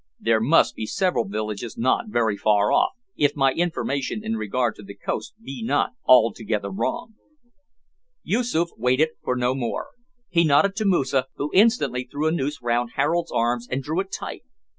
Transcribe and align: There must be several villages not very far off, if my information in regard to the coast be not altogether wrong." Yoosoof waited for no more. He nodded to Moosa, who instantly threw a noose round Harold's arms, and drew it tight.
There 0.19 0.41
must 0.41 0.73
be 0.73 0.87
several 0.87 1.25
villages 1.27 1.77
not 1.77 2.07
very 2.07 2.35
far 2.35 2.71
off, 2.71 2.93
if 3.15 3.35
my 3.35 3.51
information 3.51 4.23
in 4.23 4.35
regard 4.35 4.73
to 4.77 4.81
the 4.81 4.95
coast 4.95 5.35
be 5.39 5.61
not 5.63 5.91
altogether 6.07 6.71
wrong." 6.71 7.13
Yoosoof 8.23 8.69
waited 8.79 9.09
for 9.23 9.35
no 9.35 9.53
more. 9.53 9.89
He 10.27 10.43
nodded 10.43 10.75
to 10.77 10.85
Moosa, 10.85 11.27
who 11.35 11.51
instantly 11.53 12.05
threw 12.09 12.25
a 12.25 12.31
noose 12.31 12.63
round 12.63 12.93
Harold's 12.95 13.31
arms, 13.31 13.67
and 13.69 13.83
drew 13.83 13.99
it 13.99 14.11
tight. 14.11 14.41